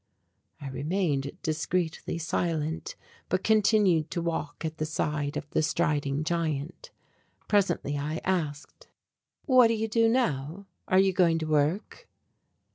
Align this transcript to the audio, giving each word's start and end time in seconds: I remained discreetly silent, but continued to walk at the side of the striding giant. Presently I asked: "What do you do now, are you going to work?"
I 0.59 0.67
remained 0.69 1.29
discreetly 1.43 2.17
silent, 2.17 2.95
but 3.29 3.43
continued 3.43 4.09
to 4.09 4.21
walk 4.23 4.65
at 4.65 4.79
the 4.79 4.85
side 4.87 5.37
of 5.37 5.47
the 5.51 5.61
striding 5.61 6.23
giant. 6.23 6.89
Presently 7.47 7.99
I 7.99 8.19
asked: 8.23 8.87
"What 9.45 9.67
do 9.67 9.75
you 9.75 9.87
do 9.87 10.09
now, 10.09 10.65
are 10.87 10.97
you 10.97 11.13
going 11.13 11.37
to 11.37 11.45
work?" 11.45 12.07